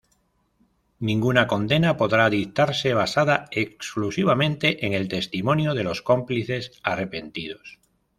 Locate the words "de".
5.75-5.83